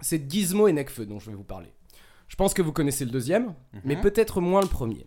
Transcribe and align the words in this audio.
C'est 0.00 0.30
Gizmo 0.30 0.68
et 0.68 0.72
Nekfeu 0.72 1.06
dont 1.06 1.18
je 1.18 1.30
vais 1.30 1.36
vous 1.36 1.44
parler. 1.44 1.68
Je 2.28 2.36
pense 2.36 2.54
que 2.54 2.62
vous 2.62 2.72
connaissez 2.72 3.04
le 3.04 3.10
deuxième, 3.10 3.54
mais 3.84 3.94
Mhm. 3.96 4.02
peut-être 4.02 4.40
moins 4.40 4.60
le 4.60 4.68
premier. 4.68 5.06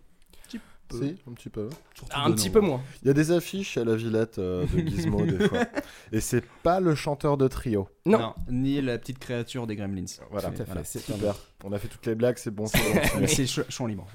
Si, 0.92 1.14
un 1.28 1.34
petit 1.34 1.50
peu. 1.50 1.68
Ah, 2.10 2.24
un 2.24 2.32
petit 2.32 2.50
peu 2.50 2.58
moins. 2.58 2.82
Il 3.02 3.06
y 3.06 3.10
a 3.12 3.14
des 3.14 3.30
affiches 3.30 3.76
à 3.76 3.84
la 3.84 3.94
Villette 3.94 4.40
euh, 4.40 4.66
de 4.66 4.78
Gizmo 4.88 5.24
des 5.24 5.46
fois. 5.46 5.60
Et 6.10 6.18
c'est 6.18 6.44
pas 6.64 6.80
le 6.80 6.96
chanteur 6.96 7.36
de 7.36 7.46
trio. 7.46 7.88
Non. 8.06 8.34
ni 8.50 8.80
la 8.82 8.98
petite 8.98 9.20
créature 9.20 9.68
des 9.68 9.76
Gremlins. 9.76 10.06
Voilà. 10.32 10.50
Tout 10.50 10.62
à 10.62 10.64
fait, 10.64 10.82
c'est 10.82 10.98
Super. 10.98 11.36
On 11.62 11.70
a 11.70 11.78
fait 11.78 11.86
toutes 11.86 12.04
les 12.06 12.16
blagues, 12.16 12.38
c'est 12.38 12.50
bon. 12.50 12.66
c'est 12.66 12.78
bon. 12.78 13.00
Mais 13.20 13.28
c'est 13.28 13.46
ch- 13.46 13.66
champ 13.68 13.86
libre. 13.86 14.08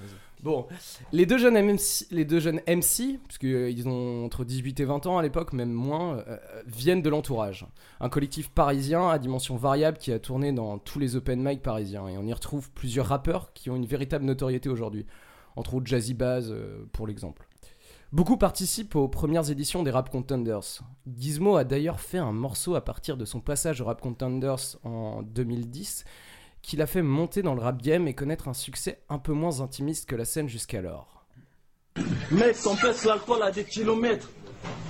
Bon, 0.46 0.68
les 1.12 1.25
deux 1.25 1.39
jeunes 1.39 1.59
MC, 1.59 2.05
les 2.11 2.23
deux 2.23 2.39
jeunes 2.39 2.61
MC 2.68 3.18
parce 3.23 3.39
qu'ils 3.39 3.89
ont 3.89 4.25
entre 4.25 4.46
18 4.46 4.79
et 4.79 4.86
20 4.86 5.07
ans 5.07 5.18
à 5.18 5.23
l'époque, 5.23 5.54
même 5.54 5.71
moins, 5.71 6.20
euh, 6.20 6.38
viennent 6.68 7.02
de 7.02 7.10
l'entourage. 7.10 7.66
Un 8.00 8.10
collectif 8.10 8.52
parisien 8.52 9.10
à 9.10 9.18
dimension 9.18 9.55
variable 9.55 9.97
qui 9.97 10.11
a 10.11 10.20
tourné 10.20 10.52
dans 10.52 10.78
tous 10.78 11.00
les 11.00 11.16
open 11.16 11.42
mic 11.42 11.64
parisiens. 11.64 12.07
Et 12.07 12.16
on 12.20 12.28
y 12.28 12.32
retrouve 12.32 12.70
plusieurs 12.70 13.07
rappeurs 13.07 13.54
qui 13.54 13.71
ont 13.71 13.75
une 13.75 13.87
véritable 13.87 14.23
notoriété 14.23 14.70
aujourd'hui. 14.70 15.07
Entre 15.56 15.73
autres 15.73 15.87
Jazzy 15.87 16.14
Baz, 16.14 16.51
euh, 16.51 16.86
pour 16.93 17.07
l'exemple. 17.07 17.48
Beaucoup 18.12 18.37
participent 18.37 18.96
aux 18.96 19.07
premières 19.07 19.50
éditions 19.50 19.82
des 19.82 19.89
Rap 19.89 20.12
Contenders. 20.12 20.84
Gizmo 21.18 21.56
a 21.56 21.64
d'ailleurs 21.64 22.00
fait 22.00 22.20
un 22.20 22.34
morceau 22.34 22.75
à 22.75 22.86
partir 22.86 23.18
de 23.18 23.25
son 23.25 23.39
passage 23.39 23.82
au 23.82 23.86
Rap 23.86 24.00
Contenders 24.00 24.78
en 24.84 25.23
2010 25.23 26.06
qui 26.65 26.78
l'a 26.78 26.87
fait 26.87 27.04
monter 27.04 27.43
dans 27.43 27.54
le 27.54 27.61
rap 27.61 27.79
game 27.82 28.07
et 28.07 28.15
connaître 28.15 28.47
un 28.47 28.54
succès 28.54 29.00
un 29.07 29.19
peu 29.19 29.33
moins 29.33 29.61
intimiste 29.61 30.10
que 30.10 30.15
la 30.15 30.25
scène 30.25 30.50
jusqu'alors. 30.50 31.25
Mec, 32.31 32.59
t'empêches 32.61 33.06
l'alcool 33.06 33.44
à 33.44 33.52
des 33.52 33.64
kilomètres. 33.64 34.30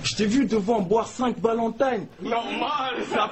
Je 0.02 0.16
t'ai 0.16 0.26
vu 0.26 0.46
devant 0.46 0.80
boire 0.80 1.06
5 1.06 1.38
Valentine. 1.38 2.06
Normal, 2.22 2.94
ça 3.12 3.30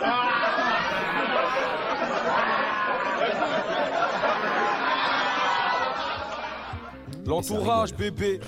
L'entourage 7.26 7.94
bébé 7.94 8.40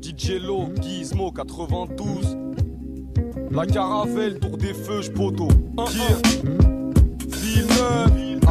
DJ 0.00 0.40
Lo, 0.40 0.72
Gizmo 0.80 1.32
92 1.32 2.38
La 3.50 3.66
caravelle, 3.66 4.38
tour 4.38 4.56
des 4.56 4.72
feux, 4.72 5.02
j'poto 5.02 5.48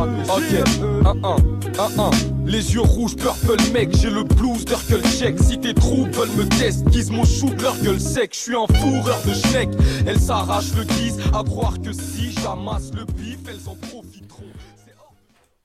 Kir 0.02 0.08
Villeneuve 0.08 0.30
Ok, 0.30 1.72
1-1, 1.72 1.72
1-1 1.74 2.46
Les 2.46 2.74
yeux 2.74 2.82
rouges, 2.82 3.16
purple 3.16 3.58
mec 3.74 3.96
J'ai 3.96 4.10
le 4.10 4.24
blues 4.24 4.66
d'Urkel 4.66 5.04
check 5.06 5.38
Si 5.40 5.60
tes 5.60 5.74
troubles 5.74 6.12
veulent 6.12 6.30
me 6.38 6.48
test 6.60 6.90
Gizmo 6.92 7.26
shoot 7.26 7.60
leur 7.62 7.78
gueule 7.82 8.00
sec 8.00 8.34
J'suis 8.34 8.56
un 8.56 8.68
fourreur 8.68 9.22
de 9.26 9.34
schneck 9.34 9.70
Elles 10.06 10.20
s'arrachent 10.20 10.74
le 10.76 10.84
guise 10.84 11.20
À 11.34 11.44
croire 11.44 11.80
que 11.82 11.92
si 11.94 12.32
j'amasse 12.32 12.92
le 12.94 13.06
bif 13.06 13.40
Elles 13.48 13.70
en 13.70 13.76
profiteront 13.76 14.46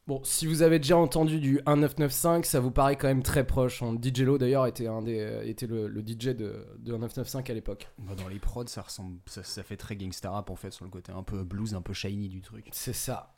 Bon, 0.07 0.20
si 0.23 0.47
vous 0.47 0.62
avez 0.62 0.79
déjà 0.79 0.97
entendu 0.97 1.41
du 1.41 1.55
1995, 1.67 2.45
ça 2.45 2.61
vous 2.61 2.70
paraît 2.70 2.95
quand 2.95 3.09
même 3.09 3.25
très 3.25 3.45
proche. 3.45 3.83
On- 3.83 4.01
DJ 4.01 4.20
Lo 4.20 4.39
d'ailleurs 4.39 4.64
était, 4.69 4.87
un 4.87 5.03
des, 5.03 5.19
euh, 5.19 5.42
était 5.45 5.67
le, 5.67 5.89
le 5.89 6.01
DJ 6.01 6.27
de, 6.27 6.64
de 6.79 6.92
1995 6.92 7.42
à 7.51 7.55
l'époque. 7.55 7.89
Dans 8.17 8.29
les 8.29 8.39
prods, 8.39 8.69
ça 8.69 8.83
ressemble, 8.83 9.19
ça, 9.27 9.42
ça 9.42 9.64
fait 9.64 9.77
très 9.77 9.97
gangsta 9.97 10.31
rap 10.31 10.48
en 10.48 10.55
fait 10.55 10.70
sur 10.70 10.84
le 10.84 10.92
côté 10.92 11.11
un 11.11 11.25
peu 11.25 11.42
blues, 11.42 11.75
un 11.75 11.83
peu 11.83 11.92
shiny 11.92 12.29
du 12.29 12.41
truc. 12.41 12.69
C'est 12.70 12.92
ça. 12.95 13.34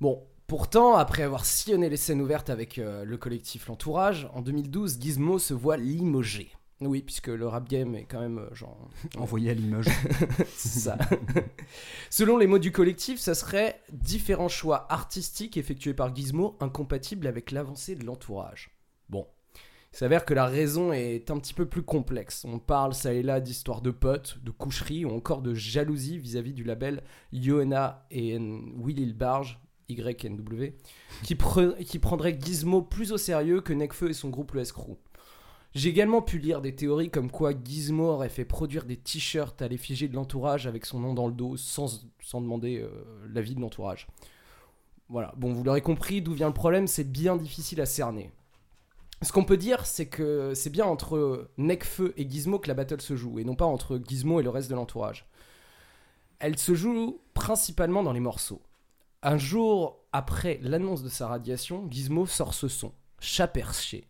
Bon, 0.00 0.22
pourtant, 0.46 0.96
après 0.96 1.22
avoir 1.22 1.44
sillonné 1.44 1.88
les 1.88 1.96
scènes 1.96 2.20
ouvertes 2.20 2.50
avec 2.50 2.78
euh, 2.78 3.04
le 3.04 3.16
collectif 3.16 3.68
L'Entourage, 3.68 4.28
en 4.34 4.42
2012, 4.42 4.98
Gizmo 5.00 5.38
se 5.38 5.54
voit 5.54 5.76
limogé. 5.76 6.50
Oui, 6.80 7.02
puisque 7.02 7.28
le 7.28 7.46
rap 7.46 7.68
game 7.68 7.94
est 7.94 8.04
quand 8.04 8.20
même 8.20 8.38
euh, 8.38 8.54
genre 8.54 8.88
Envoyé 9.18 9.50
à 9.50 9.54
Limoges. 9.54 9.88
C'est 10.56 10.80
ça. 10.80 10.98
Selon 12.10 12.36
les 12.36 12.46
mots 12.46 12.58
du 12.58 12.72
collectif, 12.72 13.18
ça 13.20 13.34
serait 13.34 13.80
différents 13.92 14.48
choix 14.48 14.86
artistiques 14.92 15.56
effectués 15.56 15.94
par 15.94 16.14
Gizmo 16.14 16.56
incompatibles 16.60 17.26
avec 17.26 17.52
l'avancée 17.52 17.94
de 17.94 18.04
l'entourage. 18.04 18.70
Bon. 19.08 19.26
Il 19.92 19.96
s'avère 19.96 20.24
que 20.24 20.34
la 20.34 20.46
raison 20.46 20.92
est 20.92 21.30
un 21.30 21.38
petit 21.38 21.54
peu 21.54 21.66
plus 21.66 21.84
complexe. 21.84 22.44
On 22.44 22.58
parle 22.58 22.94
ça 22.94 23.12
et 23.12 23.22
là 23.22 23.38
d'histoires 23.38 23.80
de 23.80 23.92
potes, 23.92 24.38
de 24.42 24.50
coucherie 24.50 25.04
ou 25.04 25.10
encore 25.10 25.40
de 25.40 25.54
jalousie 25.54 26.18
vis-à-vis 26.18 26.52
du 26.52 26.64
label 26.64 27.04
Yoena 27.32 28.04
et 28.10 28.36
Will 28.36 29.14
Barge, 29.14 29.60
Qui, 31.22 31.34
pre- 31.34 31.82
qui 31.84 31.98
prendrait 31.98 32.38
Gizmo 32.40 32.82
plus 32.82 33.12
au 33.12 33.18
sérieux 33.18 33.60
que 33.60 33.72
Nekfeu 33.72 34.10
et 34.10 34.14
son 34.14 34.30
groupe 34.30 34.52
le 34.52 34.62
Escrew. 34.62 34.96
J'ai 35.74 35.88
également 35.88 36.22
pu 36.22 36.38
lire 36.38 36.60
des 36.60 36.74
théories 36.74 37.10
comme 37.10 37.30
quoi 37.30 37.52
Gizmo 37.52 38.04
aurait 38.04 38.28
fait 38.28 38.44
produire 38.44 38.84
des 38.84 38.96
t-shirts 38.96 39.60
à 39.60 39.66
l'effigie 39.66 40.08
de 40.08 40.14
l'entourage 40.14 40.66
avec 40.68 40.86
son 40.86 41.00
nom 41.00 41.14
dans 41.14 41.26
le 41.26 41.32
dos 41.32 41.56
sans, 41.56 42.06
sans 42.22 42.40
demander 42.40 42.78
euh, 42.78 42.88
l'avis 43.32 43.56
de 43.56 43.60
l'entourage. 43.60 44.06
Voilà, 45.08 45.34
bon, 45.36 45.52
vous 45.52 45.64
l'aurez 45.64 45.82
compris, 45.82 46.22
d'où 46.22 46.32
vient 46.32 46.46
le 46.46 46.54
problème, 46.54 46.86
c'est 46.86 47.10
bien 47.10 47.36
difficile 47.36 47.80
à 47.80 47.86
cerner. 47.86 48.30
Ce 49.20 49.32
qu'on 49.32 49.44
peut 49.44 49.56
dire, 49.56 49.84
c'est 49.84 50.06
que 50.06 50.52
c'est 50.54 50.70
bien 50.70 50.86
entre 50.86 51.50
Necfeu 51.58 52.14
et 52.16 52.28
Gizmo 52.28 52.58
que 52.58 52.68
la 52.68 52.74
battle 52.74 53.00
se 53.00 53.16
joue, 53.16 53.38
et 53.38 53.44
non 53.44 53.54
pas 53.54 53.64
entre 53.64 54.00
Gizmo 54.06 54.38
et 54.38 54.42
le 54.42 54.50
reste 54.50 54.70
de 54.70 54.74
l'entourage. 54.76 55.26
Elle 56.38 56.58
se 56.58 56.74
joue 56.74 57.20
principalement 57.32 58.02
dans 58.02 58.12
les 58.12 58.20
morceaux. 58.20 58.62
Un 59.26 59.38
jour 59.38 60.04
après 60.12 60.58
l'annonce 60.60 61.02
de 61.02 61.08
sa 61.08 61.28
radiation, 61.28 61.86
Gizmo 61.90 62.26
sort 62.26 62.52
ce 62.52 62.68
son, 62.68 62.92
Chat 63.20 63.48
perché. 63.48 64.06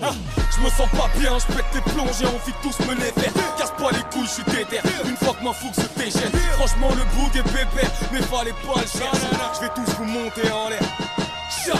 Je 0.00 0.60
me 0.60 0.68
sens 0.70 0.90
pas 0.90 1.08
bien, 1.16 1.38
je 1.38 1.46
pète 1.54 1.64
les 1.72 1.80
plombs, 1.92 2.10
j'ai 2.18 2.26
envie 2.26 2.50
de 2.50 2.60
tous 2.60 2.80
me 2.80 2.94
les 2.96 3.12
faire. 3.12 3.32
Casse-toi 3.56 3.92
les 3.92 4.02
couilles, 4.10 4.26
je 4.26 4.30
suis 4.30 4.44
déter. 4.44 4.80
Une 5.08 5.16
fois 5.16 5.34
que 5.34 5.44
ma 5.44 5.52
fougue 5.52 5.72
se 5.74 5.86
déchaîne, 5.96 6.32
franchement 6.58 6.88
le 6.90 7.04
bout 7.14 7.30
est 7.38 7.44
pépère, 7.44 7.92
mais 8.12 8.22
fallait 8.22 8.50
pas 8.66 8.80
le 8.80 8.88
chercher. 8.88 9.28
Je 9.54 9.60
vais 9.60 9.72
tous 9.72 9.94
vous 9.98 10.04
monter 10.04 10.50
en 10.50 10.68
l'air. 10.68 11.23
Chat 11.64 11.74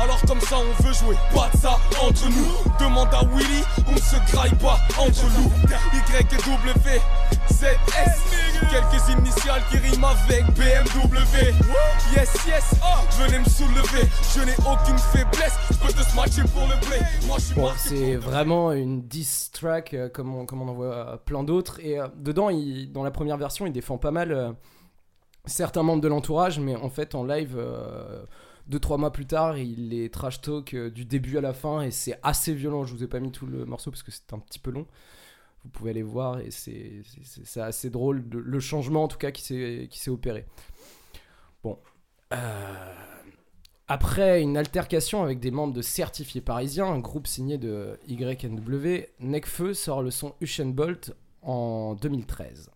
alors 0.00 0.20
comme 0.26 0.40
ça 0.40 0.56
on 0.58 0.82
veut 0.82 0.92
jouer, 0.92 1.16
pas 1.34 1.48
de 1.52 1.58
ça 1.58 1.78
entre 2.02 2.28
nous. 2.28 2.84
Demande 2.84 3.08
à 3.12 3.22
Willy, 3.34 3.62
on 3.88 3.92
ne 3.92 3.98
se 3.98 4.16
graille 4.32 4.54
pas 4.56 4.78
entre 4.98 5.24
nous. 5.38 5.50
Y 5.68 6.20
et 6.20 6.36
W, 6.36 7.00
Z, 7.50 7.64
S, 7.64 8.22
quelques 8.70 9.08
initiales 9.18 9.62
qui 9.70 9.78
riment 9.78 10.04
avec 10.04 10.44
BMW. 10.54 11.52
Yes, 12.14 12.32
yes, 12.46 12.74
venez 13.18 13.38
me 13.40 13.44
soulever, 13.44 14.08
je 14.34 14.40
n'ai 14.44 14.54
aucune 14.70 14.98
faiblesse, 14.98 15.54
je 15.70 15.76
peux 15.78 15.92
te 15.92 16.02
smatcher 16.10 16.42
pour 16.54 16.62
le 16.68 16.78
play. 16.86 17.00
Moi 17.26 17.36
je 17.38 17.44
suis 17.44 17.54
Bon, 17.54 17.70
c'est 17.76 18.16
vraiment 18.16 18.72
une 18.72 19.02
diss 19.02 19.50
track 19.52 19.94
euh, 19.94 20.08
comme, 20.08 20.34
on, 20.34 20.46
comme 20.46 20.62
on 20.62 20.68
en 20.68 20.74
voit 20.74 20.86
euh, 20.94 21.16
plein 21.16 21.42
d'autres. 21.44 21.80
Et 21.80 21.98
euh, 22.00 22.08
dedans, 22.16 22.50
il- 22.50 22.92
dans 22.92 23.02
la 23.02 23.10
première 23.10 23.36
version, 23.36 23.66
il 23.66 23.72
défend 23.72 23.98
pas 23.98 24.10
mal 24.10 24.54
certains 25.44 25.82
membres 25.82 26.02
de 26.02 26.08
l'entourage, 26.08 26.58
mais 26.60 26.76
en 26.76 26.88
fait, 26.88 27.14
en 27.14 27.24
live, 27.24 27.56
euh, 27.58 28.24
deux 28.66 28.78
trois 28.78 28.98
mois 28.98 29.12
plus 29.12 29.26
tard, 29.26 29.58
il 29.58 29.88
les 29.90 30.10
trash 30.10 30.40
talk 30.40 30.74
euh, 30.74 30.90
du 30.90 31.04
début 31.04 31.38
à 31.38 31.40
la 31.40 31.52
fin 31.52 31.82
et 31.82 31.90
c'est 31.90 32.18
assez 32.22 32.54
violent. 32.54 32.84
Je 32.84 32.94
vous 32.94 33.04
ai 33.04 33.08
pas 33.08 33.20
mis 33.20 33.32
tout 33.32 33.46
le 33.46 33.64
morceau 33.64 33.90
parce 33.90 34.02
que 34.02 34.10
c'est 34.10 34.32
un 34.32 34.38
petit 34.38 34.58
peu 34.58 34.70
long. 34.70 34.86
Vous 35.64 35.70
pouvez 35.70 35.90
aller 35.90 36.02
voir 36.02 36.40
et 36.40 36.50
c'est 36.50 37.02
assez 37.60 37.88
drôle 37.88 38.24
le 38.32 38.60
changement 38.60 39.04
en 39.04 39.08
tout 39.08 39.18
cas 39.18 39.30
qui 39.30 39.42
s'est 39.42 40.10
opéré. 40.10 40.44
Bon. 41.62 41.78
Euh, 42.32 42.94
après 43.86 44.40
une 44.40 44.56
altercation 44.56 45.22
avec 45.22 45.38
des 45.38 45.50
membres 45.50 45.74
de 45.74 45.82
Certifiés 45.82 46.40
Parisiens, 46.40 46.86
un 46.86 46.98
groupe 46.98 47.26
signé 47.26 47.58
de 47.58 47.98
YNW, 48.08 49.06
Necfeu 49.20 49.74
sort 49.74 50.02
le 50.02 50.10
son 50.10 50.34
Bolt 50.66 51.14
en 51.42 51.94
2013. 51.94 52.70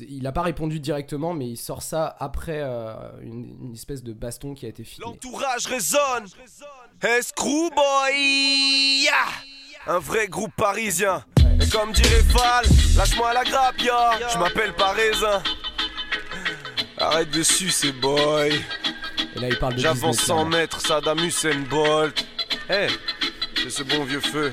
Il 0.00 0.22
n'a 0.22 0.32
pas 0.32 0.42
répondu 0.42 0.80
directement, 0.80 1.34
mais 1.34 1.46
il 1.46 1.56
sort 1.56 1.82
ça 1.82 2.16
après 2.18 2.60
euh, 2.62 2.94
une, 3.22 3.56
une 3.62 3.72
espèce 3.74 4.02
de 4.02 4.12
baston 4.12 4.54
qui 4.54 4.66
a 4.66 4.68
été 4.68 4.84
filmé. 4.84 5.10
L'entourage 5.10 5.66
résonne. 5.66 6.26
Escrew 7.02 7.70
boy, 7.70 8.14
yeah. 9.02 9.12
un 9.86 9.98
vrai 9.98 10.28
groupe 10.28 10.52
parisien. 10.56 11.24
Et 11.60 11.68
comme 11.68 11.92
dirait 11.92 12.22
Fall, 12.22 12.64
lâche-moi 12.96 13.32
la 13.32 13.44
grappe, 13.44 13.80
ya. 13.80 14.28
Je 14.32 14.38
m'appelle 14.38 14.74
pas 14.74 14.92
raisin. 14.92 15.42
Arrête 16.98 17.30
de 17.30 17.42
sucer, 17.42 17.92
boy. 17.92 18.52
Et 19.36 19.38
là, 19.38 19.48
il 19.48 19.58
parle 19.58 19.74
de 19.74 19.80
J'avance 19.80 20.16
Disney, 20.18 20.38
100 20.38 20.44
mètres, 20.46 20.80
Saddam 20.80 21.18
Hussein 21.18 21.60
Bolt. 21.68 22.26
Eh, 22.70 22.86
c'est 23.62 23.70
ce 23.70 23.82
bon 23.82 24.04
vieux 24.04 24.20
feu. 24.20 24.52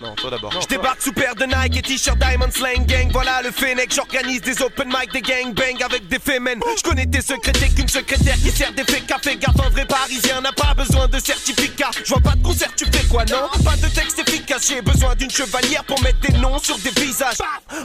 Non, 0.00 0.14
toi 0.14 0.30
d'abord. 0.30 0.50
Je 0.60 0.66
débarque 0.66 1.02
sous 1.02 1.12
paire 1.12 1.34
de 1.34 1.44
Nike 1.44 1.76
et 1.76 1.82
t-shirt 1.82 2.18
Diamond 2.18 2.50
Slang 2.50 2.86
Gang. 2.86 3.10
Voilà 3.12 3.42
le 3.42 3.50
Fennec. 3.50 3.92
J'organise 3.94 4.40
des 4.40 4.62
open 4.62 4.88
mic, 4.88 5.12
des 5.12 5.20
gangbang 5.20 5.82
avec 5.84 6.08
des 6.08 6.18
fémènes. 6.18 6.60
Je 6.76 6.82
connais 6.82 7.06
tes 7.06 7.20
secrétaires 7.20 7.74
qu'une 7.74 7.88
secrétaire 7.88 8.36
qui 8.36 8.50
sert 8.50 8.72
des 8.72 8.84
faits 8.84 9.06
café. 9.06 9.36
Gaffe, 9.36 9.60
un 9.60 9.68
vrai 9.68 9.84
parisien 9.84 10.40
n'a 10.40 10.52
pas 10.52 10.72
besoin 10.74 11.06
de 11.06 11.18
certificat. 11.18 11.90
Je 12.02 12.08
vois 12.08 12.20
pas 12.20 12.34
de 12.34 12.42
concert, 12.42 12.74
tu 12.74 12.86
fais 12.86 13.06
quoi, 13.08 13.26
non? 13.26 13.48
Pas 13.62 13.76
de 13.76 13.92
texte 13.94 14.18
efficace. 14.20 14.68
J'ai 14.68 14.80
besoin 14.80 15.14
d'une 15.14 15.30
chevalière 15.30 15.84
pour 15.84 16.00
mettre 16.02 16.20
des 16.20 16.38
noms 16.38 16.58
sur 16.58 16.78
des 16.78 16.90
visages. 16.90 17.36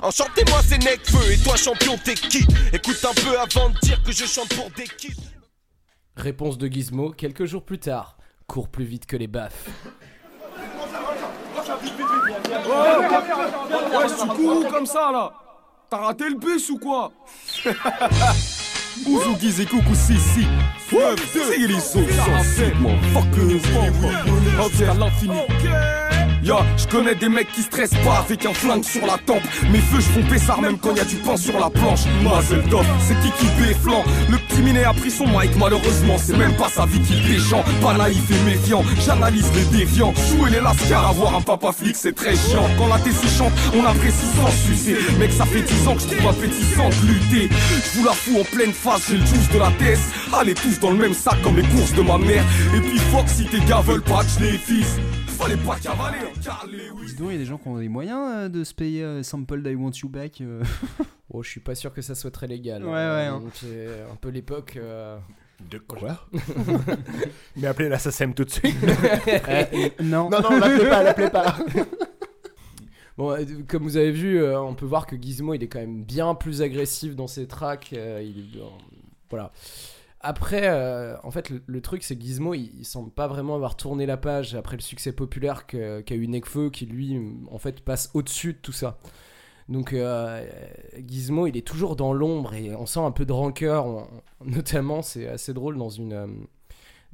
Enchantez-moi, 0.01 0.61
c'est 0.65 0.77
Necfeu. 0.77 1.31
Et 1.33 1.37
toi, 1.39 1.57
champion, 1.57 1.97
t'es 1.97 2.13
qui? 2.13 2.47
Écoute 2.71 3.03
un 3.03 3.13
peu 3.13 3.37
avant 3.37 3.69
de 3.69 3.79
dire 3.79 4.01
que 4.03 4.13
je 4.13 4.25
chante 4.25 4.53
pour 4.55 4.69
des 4.71 4.85
kids. 4.85 5.15
Réponse 6.15 6.57
de 6.57 6.67
Gizmo 6.67 7.11
quelques 7.11 7.45
jours 7.45 7.65
plus 7.65 7.79
tard. 7.79 8.17
Cours 8.47 8.69
plus 8.69 8.85
vite 8.85 9.05
que 9.05 9.17
les 9.17 9.27
baffes. 9.27 9.65
Ouais, 12.67 14.07
tu 14.19 14.27
cours 14.27 14.57
où 14.57 14.63
comme 14.69 14.85
ça 14.85 15.11
là 15.11 15.31
T'as 15.89 15.97
raté 15.97 16.29
le 16.29 16.35
bus 16.35 16.69
ou 16.69 16.79
quoi 16.79 17.11
Ouzou, 19.05 19.35
Guiz 19.35 19.59
et 19.59 19.65
Coucou, 19.65 19.93
si, 19.93 20.17
si. 20.17 20.47
C'est 20.89 21.57
les 21.57 21.79
sauts, 21.79 21.99
mon 22.79 22.97
fuckers. 23.13 23.61
Ok, 24.65 24.81
à 24.89 24.93
l'infini. 24.93 25.41
Je 26.45 26.87
connais 26.87 27.15
des 27.15 27.27
mecs 27.27 27.51
qui 27.51 27.63
stressent 27.63 27.97
pas 28.05 28.19
avec 28.19 28.45
un 28.45 28.53
flingue 28.53 28.83
sur 28.83 29.03
la 29.07 29.17
tempe. 29.17 29.41
Mes 29.71 29.79
feux, 29.79 29.99
je 29.99 30.21
font 30.21 30.37
ça 30.37 30.57
même 30.61 30.77
quand 30.77 30.93
y 30.95 30.99
a 30.99 31.05
du 31.05 31.15
pain 31.15 31.35
sur 31.37 31.59
la 31.59 31.71
planche. 31.71 32.01
Mazel 32.23 32.61
tov, 32.69 32.85
c'est 32.99 33.19
qui 33.21 33.31
qui 33.31 33.73
flanc 33.73 34.03
Le 34.29 34.37
petit 34.37 34.61
minet 34.61 34.83
a 34.83 34.93
pris 34.93 35.09
son 35.09 35.25
mic, 35.25 35.55
malheureusement, 35.57 36.17
c'est 36.19 36.37
même 36.37 36.55
pas 36.55 36.69
sa 36.69 36.85
vie 36.85 36.99
qui 36.99 37.15
péchant. 37.21 37.63
Pas 37.81 37.97
naïf 37.97 38.29
et 38.29 38.49
méfiant, 38.49 38.83
j'analyse 39.03 39.49
les 39.55 39.65
déviants. 39.75 40.13
Jouer 40.29 40.51
les 40.51 40.61
lascars, 40.61 41.09
avoir 41.09 41.35
un 41.35 41.41
papa 41.41 41.71
flic, 41.71 41.95
c'est 41.95 42.13
très 42.13 42.35
chiant. 42.35 42.69
Quand 42.77 42.87
la 42.87 42.99
tessie 42.99 43.35
chante, 43.35 43.53
on 43.73 43.83
apprécie 43.83 44.27
sans 44.35 44.51
sucer. 44.67 44.97
Mec, 45.17 45.31
ça 45.31 45.45
fait 45.45 45.61
10 45.61 45.87
ans 45.87 45.95
que 45.95 46.01
je 46.01 46.15
trouve 46.15 46.27
appétissant 46.29 46.89
de 46.89 47.07
lutter. 47.07 47.49
Je 47.49 47.97
vous 47.97 48.05
la 48.05 48.13
fous 48.13 48.39
en 48.39 48.43
pleine 48.43 48.73
face, 48.73 49.09
j'ai 49.09 49.17
le 49.17 49.25
juice 49.25 49.49
de 49.51 49.57
la 49.57 49.71
tête. 49.79 49.99
Allez 50.31 50.53
tous 50.53 50.79
dans 50.79 50.91
le 50.91 50.97
même 50.97 51.15
sac 51.15 51.41
comme 51.41 51.55
les 51.55 51.67
courses 51.69 51.93
de 51.93 52.03
ma 52.03 52.19
mère. 52.19 52.43
Et 52.75 52.81
puis 52.81 52.99
fuck 53.11 53.27
si 53.27 53.45
tes 53.45 53.61
gars 53.61 53.81
veulent 53.81 54.03
pas 54.03 54.23
que 54.23 54.29
je 54.39 54.45
les 54.45 54.57
fils. 54.59 54.99
Fallait 55.37 55.57
pas 55.57 55.75
cavaler. 55.79 56.17
Dis 57.05 57.15
donc, 57.15 57.27
il 57.29 57.33
y 57.33 57.35
a 57.35 57.37
des 57.37 57.45
gens 57.45 57.57
qui 57.57 57.67
ont 57.67 57.77
les 57.77 57.89
moyens 57.89 58.19
euh, 58.35 58.49
de 58.49 58.63
se 58.63 58.73
payer 58.73 59.03
euh, 59.03 59.23
Sample 59.23 59.61
d'I 59.61 59.75
Want 59.75 59.91
You 60.01 60.09
Back. 60.09 60.41
euh. 60.41 60.63
Oh, 61.33 61.43
je 61.43 61.49
suis 61.49 61.59
pas 61.59 61.75
sûr 61.75 61.91
que 61.93 62.01
ça 62.01 62.15
soit 62.15 62.31
très 62.31 62.47
légal. 62.47 62.83
Ouais, 62.85 62.91
ouais, 62.91 62.95
hein. 63.25 63.39
Donc, 63.41 63.51
C'est 63.55 63.87
un 64.09 64.15
peu 64.15 64.29
l'époque. 64.29 64.75
euh, 64.77 65.17
De 65.69 65.79
quoi 65.79 66.27
Mais 67.57 67.67
appelez 67.67 67.89
la 67.89 67.99
SACEM 67.99 68.33
tout 68.33 68.45
de 68.45 68.51
suite. 68.51 68.75
non. 70.01 70.29
non, 70.29 70.39
non, 70.41 70.57
l'appelez 70.59 70.89
pas, 70.89 71.03
l'appelez 71.03 71.29
pas. 71.29 71.57
Bon, 73.17 73.31
euh, 73.31 73.43
comme 73.67 73.83
vous 73.83 73.97
avez 73.97 74.11
vu, 74.11 74.37
euh, 74.41 74.59
on 74.61 74.75
peut 74.75 74.85
voir 74.85 75.07
que 75.07 75.15
Gizmo, 75.17 75.53
il 75.55 75.63
est 75.63 75.67
quand 75.67 75.79
même 75.79 76.03
bien 76.03 76.35
plus 76.35 76.61
agressif 76.61 77.15
dans 77.15 77.27
ses 77.27 77.47
tracks. 77.47 77.89
euh, 77.93 78.21
il, 78.23 78.59
euh, 78.59 78.65
voilà. 79.29 79.51
Après, 80.27 80.63
euh, 80.63 81.15
en 81.21 81.29
fait, 81.29 81.51
le, 81.67 81.81
truc, 81.81 82.01
c'est 82.01 82.15
que 82.15 82.23
Gizmo, 82.23 82.55
il, 82.55 82.83
semble 82.83 83.11
pas 83.11 83.27
vraiment 83.27 83.53
avoir 83.53 83.77
tourné 83.77 84.07
la 84.07 84.17
page 84.17 84.55
après 84.55 84.75
le 84.75 84.81
succès 84.81 85.11
populaire 85.11 85.67
qu'a 85.67 86.15
eu 86.15 86.27
Nekfeu, 86.27 86.71
qui 86.71 86.87
lui, 86.87 87.21
en 87.51 87.59
fait, 87.59 87.81
passe 87.81 88.09
au-dessus 88.15 88.53
de 88.53 88.57
tout 88.57 88.71
ça. 88.71 88.97
Donc, 89.69 89.93
euh, 89.93 90.43
Gizmo, 90.97 91.45
il 91.45 91.55
est 91.57 91.67
toujours 91.67 91.95
dans 91.95 92.11
l'ombre 92.11 92.55
et 92.55 92.75
on 92.75 92.87
sent 92.87 93.01
un 93.01 93.11
peu 93.11 93.23
de 93.23 93.33
rancœur. 93.33 94.07
notamment, 94.43 95.03
c'est 95.03 95.27
assez 95.27 95.53
drôle 95.53 95.77
dans 95.77 95.91
une. 95.91 96.13
euh, 96.13 96.27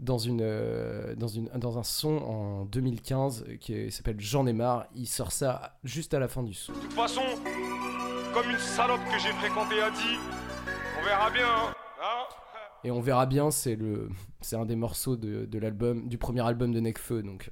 euh, 0.10 1.16
dans, 1.18 1.78
un 1.78 1.84
son 1.84 2.18
en 2.18 2.64
2015 2.64 3.44
qui 3.60 3.92
s'appelle 3.92 4.22
J'en 4.22 4.48
ai 4.48 4.54
marre. 4.54 4.86
Il 4.96 5.06
sort 5.06 5.34
ça 5.34 5.78
juste 5.84 6.14
à 6.14 6.20
la 6.20 6.30
fin 6.30 6.44
du 6.44 6.54
son. 6.54 6.72
De 6.72 6.78
toute 6.78 6.94
façon, 6.94 7.24
comme 8.34 8.50
une 8.50 8.58
salope 8.58 9.04
que 9.12 9.20
j'ai 9.20 9.34
fréquentée 9.34 9.82
a 9.82 9.90
dit, 9.90 10.18
on 10.98 11.04
verra 11.04 11.30
bien, 11.30 11.46
hein. 11.46 11.74
Et 12.84 12.92
on 12.92 13.00
verra 13.00 13.26
bien, 13.26 13.52
c'est 13.52 13.76
le, 13.76 14.10
c'est 14.42 14.56
un 14.56 14.66
des 14.66 14.76
morceaux 14.76 15.16
de, 15.16 15.58
l'album, 15.58 16.08
du 16.08 16.18
premier 16.18 16.42
album 16.42 16.72
de 16.72 16.80
Nekfeu, 16.80 17.22
donc 17.22 17.52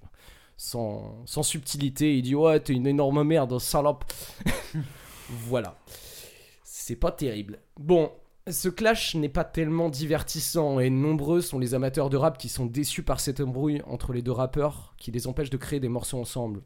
sans, 0.58 1.24
sans 1.26 1.44
subtilité, 1.44 2.18
il 2.18 2.24
dit 2.24 2.36
ouais 2.36 2.60
t'es 2.60 2.74
une 2.74 2.88
énorme 2.88 3.24
merde, 3.24 3.58
salope. 3.60 4.06
voilà, 5.30 5.78
c'est 6.64 6.96
pas 6.96 7.12
terrible. 7.12 7.60
Bon, 7.78 8.12
ce 8.48 8.70
clash 8.70 9.16
n'est 9.16 9.30
pas 9.30 9.44
tellement 9.44 9.90
divertissant 9.90 10.80
et 10.80 10.90
nombreux 10.90 11.42
sont 11.42 11.60
les 11.60 11.76
amateurs 11.76 12.10
de 12.10 12.18
rap 12.18 12.38
qui 12.38 12.50
sont 12.50 12.66
déçus 12.66 13.04
par 13.04 13.20
cette 13.20 13.40
embrouille 13.40 13.82
entre 13.86 14.12
les 14.14 14.22
deux 14.22 14.32
rappeurs 14.32 14.96
qui 14.98 15.12
les 15.12 15.28
empêche 15.28 15.52
de 15.52 15.58
créer 15.58 15.80
des 15.80 15.90
morceaux 15.90 16.20
ensemble. 16.20 16.64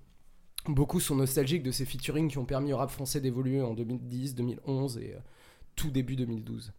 Beaucoup 0.68 1.01
sont 1.01 1.15
nostalgiques 1.15 1.63
de 1.63 1.71
ces 1.71 1.86
featuring 1.86 2.30
qui 2.30 2.38
ont 2.38 2.45
permis 2.45 2.71
au 2.71 2.77
rap 2.77 2.89
français 2.89 3.19
d'évoluer 3.19 3.62
en 3.62 3.74
2010, 3.74 4.36
2011 4.36 4.98
et 5.00 5.13
euh, 5.13 5.19
tout 5.75 5.92
début 5.92 6.15
2012. 6.15 6.71